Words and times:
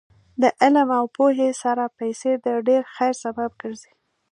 د 0.41 0.43
علم 0.61 0.89
او 0.99 1.05
پوهې 1.15 1.49
سره 1.63 1.83
پیسې 1.99 2.31
د 2.45 2.47
ډېر 2.67 2.83
خیر 2.95 3.13
سبب 3.23 3.49
ګرځي. 3.61 3.91